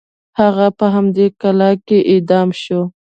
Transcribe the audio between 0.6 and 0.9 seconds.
په